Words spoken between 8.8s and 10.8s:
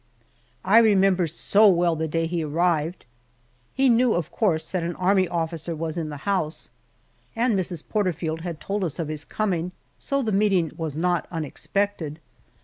us of his coming, so the meeting